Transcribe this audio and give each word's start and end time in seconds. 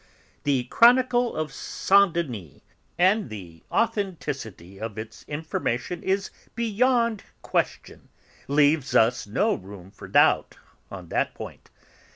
"The 0.45 0.63
Chronicle 0.63 1.35
of 1.35 1.53
Saint 1.53 2.13
Denis, 2.13 2.61
and 2.97 3.29
the 3.29 3.61
authenticity 3.71 4.79
of 4.79 4.97
its 4.97 5.23
information 5.27 6.01
is 6.01 6.31
beyond 6.55 7.23
question, 7.43 8.09
leaves 8.47 8.95
us 8.95 9.27
no 9.27 9.53
room 9.53 9.91
for 9.91 10.07
doubt 10.07 10.57
on 10.89 11.09
that 11.09 11.35
point. 11.35 11.69